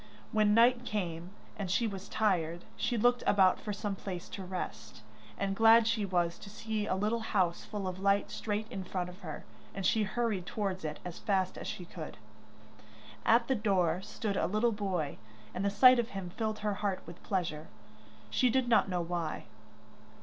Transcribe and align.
When 0.31 0.55
night 0.55 0.83
came, 0.83 1.29
and 1.59 1.69
she 1.69 1.85
was 1.85 2.09
tired, 2.09 2.65
she 2.75 2.97
looked 2.97 3.23
about 3.27 3.59
for 3.61 3.71
some 3.71 3.95
place 3.95 4.29
to 4.29 4.43
rest, 4.43 5.03
and 5.37 5.55
glad 5.55 5.85
she 5.85 6.05
was 6.05 6.39
to 6.39 6.49
see 6.49 6.87
a 6.87 6.95
little 6.95 7.19
house 7.19 7.65
full 7.65 7.87
of 7.87 7.99
light 7.99 8.31
straight 8.31 8.65
in 8.71 8.83
front 8.83 9.09
of 9.09 9.19
her, 9.19 9.43
and 9.75 9.85
she 9.85 10.01
hurried 10.01 10.47
towards 10.47 10.83
it 10.83 10.97
as 11.05 11.19
fast 11.19 11.55
as 11.55 11.67
she 11.67 11.85
could. 11.85 12.17
At 13.27 13.47
the 13.47 13.53
door 13.53 14.01
stood 14.01 14.37
a 14.37 14.47
little 14.47 14.71
boy, 14.71 15.19
and 15.53 15.63
the 15.63 15.69
sight 15.69 15.99
of 15.99 16.09
him 16.17 16.31
filled 16.31 16.57
her 16.65 16.73
heart 16.81 17.03
with 17.05 17.21
pleasure, 17.21 17.67
she 18.31 18.49
did 18.49 18.67
not 18.67 18.89
know 18.89 19.01
why. 19.01 19.45